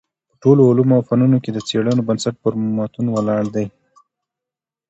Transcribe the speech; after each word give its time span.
په 0.29 0.35
ټولو 0.41 0.61
علومو 0.69 0.93
او 0.97 1.05
فنونو 1.09 1.37
کي 1.43 1.49
د 1.53 1.57
څېړنو 1.67 2.01
بنسټ 2.07 2.35
پر 2.43 2.53
متونو 2.77 3.09
ولاړ 3.17 3.43
دﺉ. 3.55 3.67